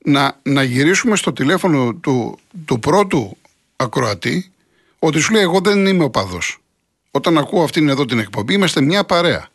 [0.05, 3.37] να, να γυρίσουμε στο τηλέφωνο του, του πρώτου
[3.77, 4.53] ακροατή
[4.99, 6.59] ότι σου λέει εγώ δεν είμαι οπαδός.
[7.11, 9.49] Όταν ακούω αυτήν εδώ την εκπομπή είμαστε μια παρέα.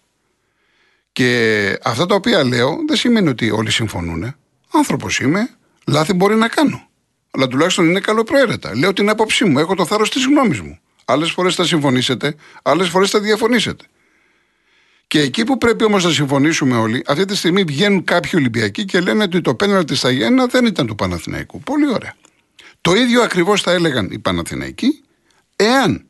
[1.11, 4.35] Και αυτά τα οποία λέω δεν σημαίνει ότι όλοι συμφωνούν.
[4.71, 5.49] Άνθρωπος είμαι,
[5.87, 6.87] λάθη μπορεί να κάνω.
[7.31, 8.75] Αλλά τουλάχιστον είναι καλοπροαίρετα.
[8.75, 10.79] Λέω την άποψή μου, έχω το θάρρος της γνώμης μου.
[11.05, 13.85] Άλλες φορές θα συμφωνήσετε, άλλες φορές θα διαφωνήσετε.
[15.07, 18.99] Και εκεί που πρέπει όμως να συμφωνήσουμε όλοι, αυτή τη στιγμή βγαίνουν κάποιοι Ολυμπιακοί και
[18.99, 21.59] λένε ότι το πέναλτι στα Γιάννα δεν ήταν του Παναθηναϊκού.
[21.59, 22.15] Πολύ ωραία.
[22.81, 25.03] Το ίδιο ακριβώς θα έλεγαν οι Παναθηναϊκοί,
[25.55, 26.05] εάν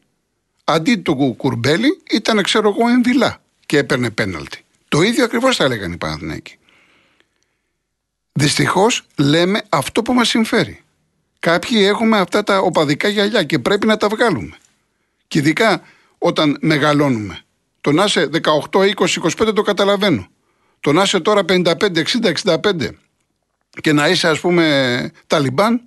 [0.63, 4.63] αντί του κουρμπέλι ήταν, ξέρω εγώ, ενδυλά και έπαιρνε πέναλτι.
[4.87, 6.57] Το ίδιο ακριβώς θα έλεγαν οι Παναθηναϊκοί.
[8.31, 10.83] Δυστυχώς λέμε αυτό που μας συμφέρει.
[11.39, 14.57] Κάποιοι έχουμε αυτά τα οπαδικά γυαλιά και πρέπει να τα βγάλουμε.
[15.33, 15.81] Και ειδικά
[16.17, 17.41] όταν μεγαλώνουμε.
[17.81, 18.29] Το να είσαι
[18.71, 19.05] 18, 20,
[19.45, 20.27] 25 το καταλαβαίνω.
[20.79, 22.89] Το να είσαι τώρα 55, 60, 65
[23.81, 25.81] και να είσαι ας πούμε Ταλιμπάν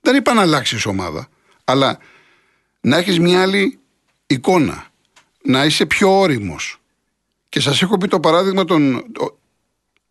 [0.00, 1.28] δεν είπα να αλλάξει ομάδα.
[1.64, 1.98] Αλλά
[2.80, 3.78] να έχεις μια άλλη
[4.26, 4.86] εικόνα.
[5.42, 6.80] Να είσαι πιο όριμος.
[7.48, 9.04] Και σας έχω πει το παράδειγμα των,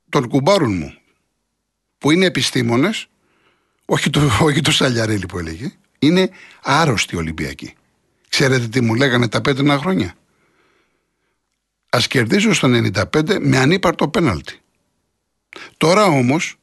[0.10, 0.94] των κουμπάρων μου
[1.98, 3.08] που είναι επιστήμονες
[3.86, 6.30] όχι το, όχι το Σαλιαρέλη που έλεγε είναι
[6.62, 7.74] άρρωστοι Ολυμπιακοί.
[8.40, 10.14] Ξέρετε τι μου λέγανε τα πέτρινα χρόνια;
[11.90, 14.60] Ας κερδίσω στο 95 με ανύπαρτο πέναλτι.
[15.78, 16.56] Τώρα όμως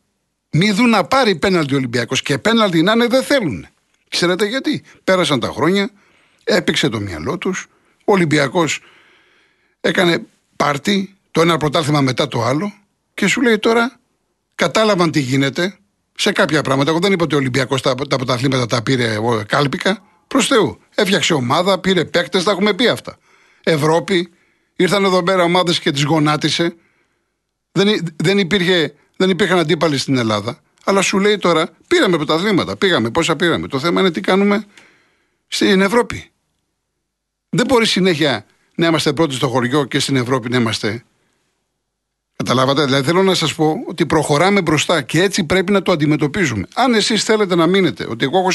[0.50, 3.66] Μη δουν να πάρει πέναλτι ο Ολυμπιακός και πέναλτι να είναι δεν θέλουν.
[4.08, 5.90] Ξέρετε γιατί; Πέρασαν τα χρόνια,
[6.44, 7.66] έπαιξε το μυαλό τους.
[8.04, 8.80] Ο Ολυμπιακός
[9.80, 12.72] έκανε πάρτι, το ένα πρωτάθλημα μετά το άλλο
[13.14, 13.98] και σου λέει τώρα
[14.54, 15.78] κατάλαβαν τι γίνεται
[16.14, 16.90] σε κάποια πράγματα.
[16.90, 20.02] Εγώ δεν είπα ότι ο Ολυμπιακός τα, τα πρωταθλήματα τα πήρε εγώ, κάλπικα.
[20.26, 20.78] Προς Θεού.
[20.94, 23.18] Έφτιαξε ομάδα, πήρε παίκτες, τα έχουμε πει αυτά.
[23.62, 24.32] Ευρώπη,
[24.76, 26.74] ήρθαν εδώ πέρα ομάδες και τις γονάτισε.
[27.72, 30.60] Δεν, υ- δεν, υπήρχε, δεν υπήρχαν αντίπαλοι στην Ελλάδα.
[30.84, 32.76] Αλλά σου λέει τώρα, πήραμε πρωταθλήματα.
[32.76, 33.68] Πήγαμε, πόσα πήραμε.
[33.68, 34.64] Το θέμα είναι τι κάνουμε
[35.46, 36.30] στην Ευρώπη.
[37.48, 41.04] Δεν μπορεί συνέχεια να είμαστε πρώτοι στο χωριό και στην Ευρώπη να είμαστε.
[42.36, 46.66] Καταλάβατε; Δηλαδή θέλω να σας πω ότι προχωράμε μπροστά και έτσι πρέπει να το αντιμετωπίζουμε.
[46.74, 48.48] Αν εσείς θέλετε να μείνετε, ότι εγώ έχω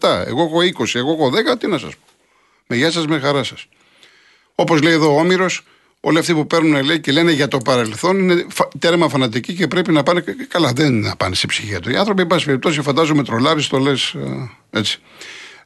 [0.00, 2.02] 47, εγώ έχω 20, εγώ έχω 10, τι να σας πω.
[2.66, 3.66] Με γεια σας, με χαρά σας.
[4.54, 5.62] Όπως λέει εδώ ο Όμηρος,
[6.00, 9.66] όλοι αυτοί που παίρνουν λέει και λένε για το παρελθόν είναι φα- τέρμα φανατικοί και
[9.66, 10.24] πρέπει να πάνε.
[10.48, 11.90] Καλά, δεν είναι να πάνε σε ψυχίατρο.
[11.92, 14.14] Οι άνθρωποι, εν πάση περιπτώσει, φαντάζομαι τρολάρι, το λες
[14.70, 15.00] έτσι.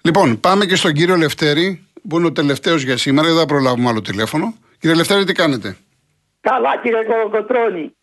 [0.00, 3.28] Λοιπόν, πάμε και στον κύριο Λευτέρη, που είναι ο τελευταίος για σήμερα.
[3.28, 4.54] Δεν θα προλάβουμε άλλο τηλέφωνο.
[4.78, 5.76] Κύριε Λευτέρη, τι κάνετε;
[6.48, 7.96] Καλά κύριε Κολοκοτρώνη.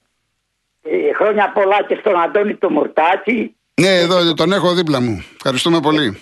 [0.83, 5.25] Ε, χρόνια πολλά και στον Αντώνη το Μορτάτσι Ναι, εδώ τον έχω δίπλα μου.
[5.35, 6.21] Ευχαριστούμε πολύ.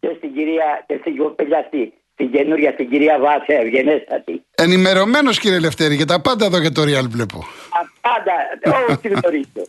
[0.00, 4.44] και στην κυρία και στην κοπελιά στη, στην καινούρια στην κυρία Βάσια ευγενέστατη.
[4.54, 7.38] Ενημερωμένος κύριε Λευτέρη για τα πάντα εδώ για το Real βλέπω.
[7.38, 8.32] Α, Πάντα,
[8.78, 9.64] όλο την γνωρίζω.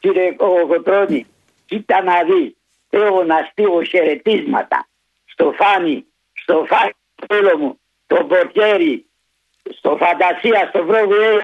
[0.00, 1.26] Κύριε Κολοκοτρώνη,
[1.66, 2.54] κοίτα να δεις.
[2.88, 4.86] Θέλω να στείλω χαιρετίσματα
[5.24, 6.90] στο Φάνη, στο Φάνη
[7.28, 9.05] φίλο μου, τον Πορτιέρη,
[9.78, 11.40] στο Φαντασία, στο Βρόβιε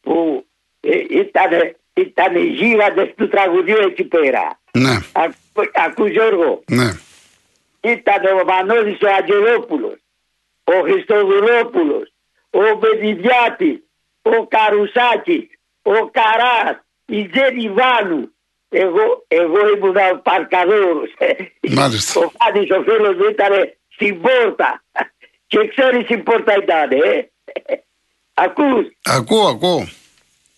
[0.00, 0.46] που
[0.80, 4.60] ε, ήταν, ήταν οι γίγαντες του τραγουδιού εκεί πέρα.
[4.72, 6.90] Ναι, Ακού, ακού Γιώργο, ναι.
[7.80, 9.96] ήταν ο Μανώλης ο Αγγελόπουλος,
[10.64, 12.12] ο Χριστοδουλόπουλος,
[12.50, 13.78] ο Μπεδιδιάτης,
[14.22, 15.48] ο Καρουσάκης,
[15.82, 18.30] ο Καράς, η Τζένι Βάνου.
[18.68, 21.10] Εγώ, εγώ ήμουν ο Παρκαδόρος.
[21.68, 22.20] Μάλιστα.
[22.20, 23.52] Ο Φάνης ο φίλος μου ήταν
[23.88, 24.84] στην πόρτα.
[25.46, 27.30] Και ξέρεις η πόρτα ήταν, ε;
[28.34, 29.88] Ακούς, Ακούω, ακούω.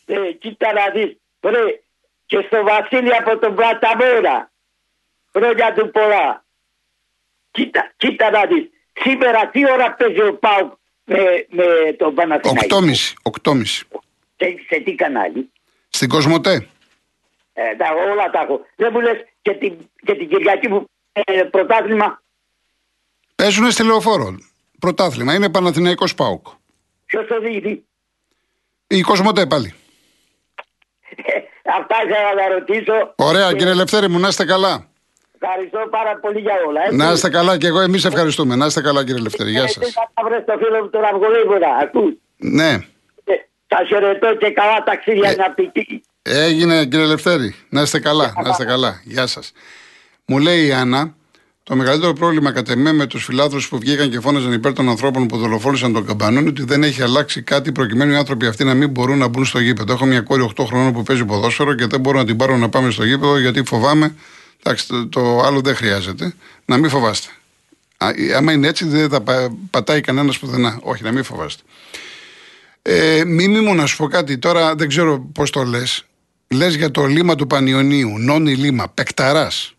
[0.07, 1.17] ε, κοίτα να δεις.
[1.41, 1.81] Βρε,
[2.27, 4.51] και στο Βασίλη από τον Πλαταμόνα.
[5.33, 6.45] Χρόνια του πολλά.
[7.51, 8.71] Κοίτα, κοίτα να δεις.
[9.03, 10.73] Σήμερα τι ώρα παίζει ο Πάουκ
[11.05, 13.53] με, με τον Παναθηναϊκό; 8.30.
[13.53, 13.63] 8.30.
[13.65, 15.51] Σε, σε τι κανάλι;
[15.89, 16.67] Στην Κοσμοτέ.
[17.53, 18.61] Ε, τα, όλα τα έχω.
[18.77, 19.73] Δεν μου λες και την,
[20.05, 22.23] και την Κυριακή που ε, πρωτάθλημα;
[23.35, 24.37] Παίζουν στη λεωφόρο.
[24.79, 25.35] Πρωτάθλημα.
[25.35, 26.47] Είναι Παναθηναϊκός ΠΑΟΚ.
[27.09, 27.85] Ποιος το δείχνει;
[28.87, 29.75] Η Κοσμοτέ πάλι.
[31.79, 33.13] Αυτά ήθελα να ρωτήσω.
[33.17, 34.87] Ωραία, Και κύριε Λευτέρη μου, να είστε καλά.
[35.41, 36.81] Ευχαριστώ πάρα πολύ για όλα.
[36.85, 36.97] έτσι.
[36.97, 38.57] Να είστε καλά και εγώ, εμείς ευχαριστούμε.
[38.57, 39.51] Να είστε καλά, κύριε Λευτέρη.
[39.51, 39.79] Γεια Ε, σας.
[39.85, 41.69] δεν θα βρες το φίλο μου τον Αυγολίβορα.
[41.83, 42.13] Ακούς.
[42.37, 42.71] Ναι,
[43.25, 43.35] Ε,
[43.69, 46.03] Σας χαιρετώ και καλά ταξίδια ναυτική.
[46.23, 47.55] έγινε κύριε Λευτέρη.
[47.69, 49.01] Να είστε καλά, να είστε καλά.
[49.05, 49.53] Γεια σας.
[50.27, 51.15] Μου λέει η Άννα,
[51.69, 55.27] το μεγαλύτερο πρόβλημα κατά εμέ με τους φιλάθρου που βγήκαν και φώναζαν υπέρ των ανθρώπων
[55.27, 58.75] που δολοφόνησαν τον καμπανόν είναι ότι δεν έχει αλλάξει κάτι προκειμένου οι άνθρωποι αυτοί να
[58.75, 59.93] μην μπορούν να μπουν στο γήπεδο.
[59.93, 62.69] Έχω μια κόρη 8 χρόνων που παίζει ποδόσφαιρο και δεν μπορώ να την πάρω να
[62.69, 64.15] πάμε στο γήπεδο γιατί φοβάμαι.
[64.63, 66.35] Εντάξει, το, το άλλο δεν χρειάζεται.
[66.65, 67.29] Να μην φοβάστε.
[67.97, 70.79] Α, άμα είναι έτσι, δεν θα πα- πατάει κανένας πουθενά.
[70.83, 71.63] Όχι, να μην φοβάστε.
[72.83, 76.05] Ε, μη μου να σου πω κάτι τώρα, δεν ξέρω πώς το λες.
[76.49, 79.73] Λες για το λίμα του Πανιωνίου, Νόνι Λίμα, Πεκταράς.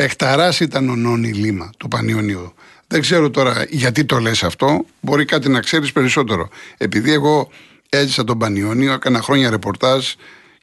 [0.00, 2.54] Πεκταρά ήταν ο Νόνι Λίμα του Πανιωνίου.
[2.86, 4.84] Δεν ξέρω τώρα γιατί το λες αυτό.
[5.00, 6.48] Μπορεί κάτι να ξέρεις περισσότερο.
[6.76, 7.50] Επειδή εγώ
[7.88, 10.06] έζησα τον Πανιόνιο, έκανα χρόνια ρεπορτάζ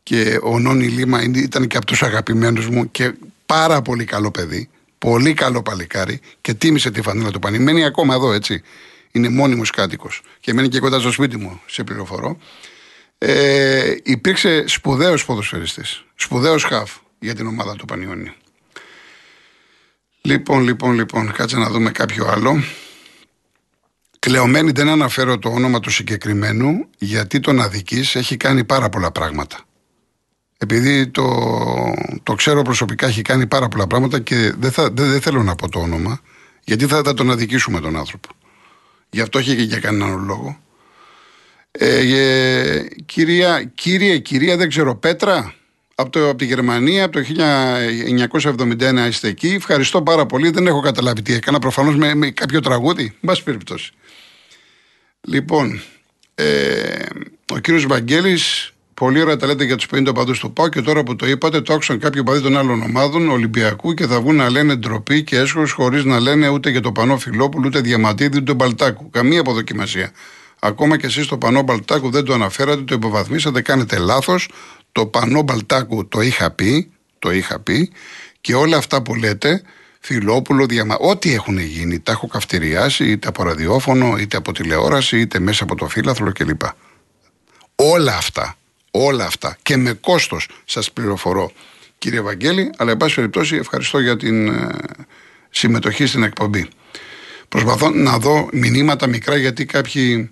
[0.03, 3.13] και ο Νόνι Λίμα είναι- ήταν και από τους αγαπημένους μου και
[3.45, 4.69] πάρα πολύ καλό παιδί.
[4.97, 7.65] Πολύ καλό παλικάρι και τίμησε τη φανέλα του Πανιόνιου.
[7.65, 8.61] Μένει ακόμα εδώ, έτσι.
[9.11, 12.37] Είναι μόνιμος κάτοικος και μένει και κοντά στο σπίτι μου, σε πληροφορώ.
[13.17, 18.31] Ε, υπήρξε σπουδαίος ποδοσφαιριστής, σπουδαίος χαφ για την ομάδα του Πανιόνιου.
[20.27, 22.63] Λοιπόν, λοιπόν, λοιπόν, κάτσε να δούμε κάποιο άλλο.
[24.19, 29.59] Κλεωμένη δεν αναφέρω το όνομα του συγκεκριμένου, γιατί τον αδικής έχει κάνει πάρα πολλά πράγματα.
[30.57, 31.25] Επειδή το,
[32.23, 35.55] το ξέρω προσωπικά, έχει κάνει πάρα πολλά πράγματα και δεν, θα, δεν, δεν θέλω να
[35.55, 36.19] πω το όνομα,
[36.63, 38.29] γιατί θα, θα τον αδικήσουμε τον άνθρωπο.
[39.09, 40.59] Γι' αυτό έχει και για κανέναν άλλο λόγο.
[41.71, 45.53] Ε, ε, κυρία, κύριε, κυρία, δεν ξέρω, Πέτρα,
[45.95, 47.25] από, το, από τη Γερμανία, από το
[48.57, 49.47] 1971 είστε εκεί.
[49.47, 50.49] Ευχαριστώ πάρα πολύ.
[50.49, 51.59] Δεν έχω καταλάβει τι έκανα.
[51.59, 53.03] Προφανώς με, με κάποιο τραγούδι.
[53.03, 53.91] Εν πάση περιπτώσει.
[55.21, 55.81] Λοιπόν,
[56.35, 57.05] ε,
[57.53, 61.03] ο κύριος Βαγγέλης, πολύ ωραία τα λέτε για τους 50 οπαδούς του ΠΑΟ και τώρα
[61.03, 64.49] που το είπατε, το άκουσαν κάποιοι οπαδοί των άλλων ομάδων Ολυμπιακού και θα βγουν να
[64.49, 68.53] λένε ντροπή και έσχος χωρίς να λένε ούτε για το πανό Φιλόπουλου, ούτε Διαματίδη, ούτε
[68.53, 69.09] Μπαλτάκου.
[69.09, 70.11] Καμία αποδοκιμασία.
[70.59, 74.49] Ακόμα και εσείς το πανό Μπαλτάκου δεν το αναφέρατε, το υποβαθμίσατε, κάνετε λάθος.
[74.93, 77.91] Το πανό Μπαλτάκου το είχα πει, το είχα πει
[78.41, 79.61] και όλα αυτά που λέτε,
[79.99, 80.97] Φιλόπουλο, διαμα...
[80.97, 85.75] ό,τι έχουν γίνει, τα έχω καυτηριάσει είτε από ραδιόφωνο, είτε από τηλεόραση, είτε μέσα από
[85.75, 86.61] το φύλαθλο κλπ.
[87.75, 88.55] Όλα αυτά,
[88.91, 91.51] όλα αυτά και με κόστος σας πληροφορώ
[91.97, 94.69] κύριε Βαγγέλη, αλλά εν πάση περιπτώσει ευχαριστώ για την ε,
[95.49, 96.67] συμμετοχή στην εκπομπή.
[97.49, 100.29] Προσπαθώ να δω μηνύματα μικρά γιατί κάποιοι.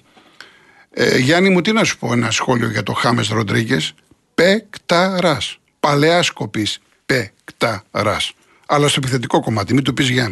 [0.93, 3.93] Ε, Γιάννη μου, τι να σου πω ένα σχόλιο για το Χάμες Ροντρίγκες.
[4.41, 5.37] Πεκταρά.
[5.79, 6.79] Παλαιά σκοπής.
[7.05, 8.17] Πεκταρά.
[8.65, 10.31] Αλλά στο επιθετικό κομμάτι, μην του πεις για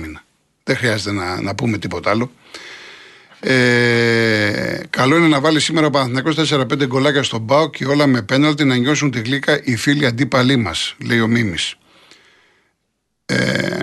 [0.63, 2.31] Δεν χρειάζεται να, να πούμε τίποτα άλλο.
[3.39, 8.21] Ε, καλό είναι να βάλει σήμερα ο Παναθηναϊκός 4-5 γκολάκια στον Πάο και όλα με
[8.21, 11.75] πέναλτι να νιώσουν τη γλύκα οι φίλοι αντίπαλοι μας, λέει ο Μίμης.
[13.25, 13.79] Ε,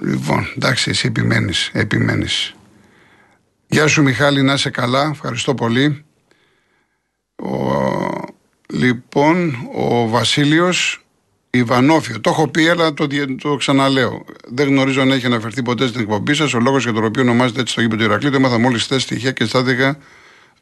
[0.00, 2.54] λοιπόν, εντάξει, εσύ επιμένεις, επιμένεις.
[3.66, 6.04] Γεια σου Μιχάλη, να είσαι καλά, ευχαριστώ πολύ.
[7.36, 8.03] Ο,
[8.84, 11.04] λοιπόν, ο Βασίλειος
[11.50, 12.20] Ιβανόφιο.
[12.20, 13.06] Το έχω πει, αλλά το,
[13.40, 14.24] το ξαναλέω.
[14.48, 16.54] Δεν γνωρίζω αν έχει αναφερθεί ποτέ στην εκπομπή σας.
[16.54, 18.30] Ο λόγος για τον οποίο ονομάζεται έτσι το γήπεδο του Ηρακλή.
[18.30, 19.98] Το έμαθα μόλις χθες στοιχεία και στάθηκα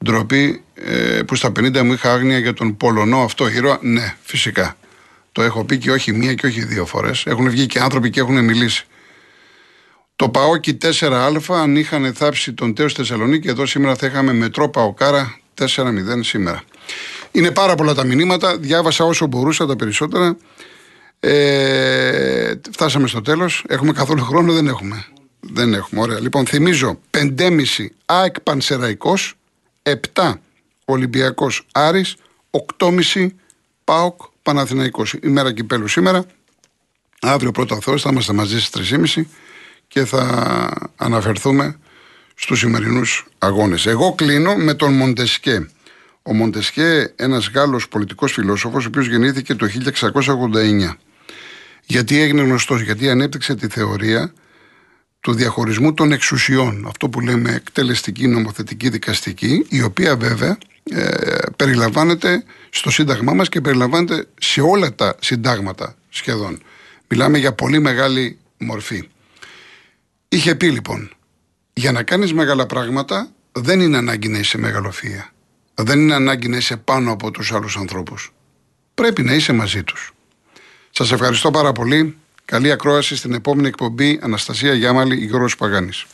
[0.04, 3.78] ντροπή ε, που στα 50 μου είχα άγνοια για τον Πολωνό αυτό ήρωα.
[3.80, 4.76] Ναι, φυσικά.
[5.32, 7.26] Το έχω πει και όχι μία και όχι δύο φορές.
[7.26, 8.86] Έχουν βγει και άνθρωποι και έχουν μιλήσει.
[10.16, 15.38] Το Παόκι 4α, αν είχαν θάψει τον Τέος Θεσσαλονίκη, εδώ σήμερα θα είχαμε μετρό Παοκάρα
[15.60, 15.66] 4-0
[16.20, 16.62] σήμερα.
[17.32, 18.58] Είναι πάρα πολλά τα μηνύματα.
[18.58, 20.36] Διάβασα όσο μπορούσα τα περισσότερα.
[21.20, 23.64] Ε, φτάσαμε στο τέλος.
[23.68, 25.06] Έχουμε καθόλου χρόνο, δεν έχουμε.
[25.40, 26.20] Δεν έχουμε, ωραία.
[26.20, 29.34] Λοιπόν, θυμίζω 5,5 ΑΕΚ Πανσεραϊκός,
[29.82, 30.40] 7
[30.84, 32.16] Ολυμπιακός Άρης,
[32.50, 33.34] 8,5
[33.84, 35.14] ΠΑΟΚ Παναθηναϊκός.
[35.22, 36.24] Ημέρα κυπέλου σήμερα.
[37.20, 39.26] Αύριο πρώτα Θεό θα είμαστε μαζί στις 3.30
[39.88, 41.78] και θα αναφερθούμε
[42.34, 43.86] στους σημερινούς αγώνες.
[43.86, 45.68] Εγώ κλείνω με τον Μοντεσκέ.
[46.22, 50.96] Ο Μοντεσκέ, ένας Γάλλος πολιτικός φιλόσοφος, ο οποίος γεννήθηκε το 1689.
[51.86, 54.32] Γιατί έγινε γνωστός, γιατί ανέπτυξε τη θεωρία
[55.20, 56.86] του διαχωρισμού των εξουσιών.
[56.86, 63.60] Αυτό που λέμε εκτελεστική, νομοθετική, δικαστική, η οποία βέβαια ε, περιλαμβάνεται στο Σύνταγμά μας και
[63.60, 66.62] περιλαμβάνεται σε όλα τα συντάγματα σχεδόν.
[67.08, 69.08] Μιλάμε για πολύ μεγάλη μορφή.
[70.28, 71.10] Είχε πει λοιπόν,
[71.72, 75.31] για να κάνεις μεγάλα πράγματα δεν είναι ανάγκη να είσαι μεγαλοφία.
[75.74, 78.32] Δεν είναι ανάγκη να είσαι πάνω από τους άλλους ανθρώπους.
[78.94, 80.12] Πρέπει να είσαι μαζί τους.
[80.90, 82.16] Σας ευχαριστώ πάρα πολύ.
[82.44, 86.06] Καλή ακρόαση στην επόμενη εκπομπή Αναστασία Γιάμαλη Γιώργος Παγάνης.